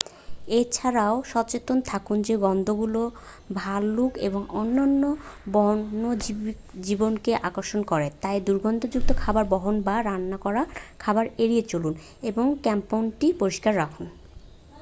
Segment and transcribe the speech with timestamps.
[0.49, 3.01] এ ছাড়াও সচেতন থাকুন যে গন্ধগুলো
[3.57, 5.03] ভালুক এবং অন্যান্য
[5.53, 10.61] বন্যজীবনকে আকর্ষণ করে তাই দুর্গন্ধযুক্ত খাবার বহন বা রান্না করা
[10.99, 11.93] খাবার এড়িয়ে চলুন
[12.23, 14.05] এবং ক্যাম্পটি পরিষ্কার রাখুন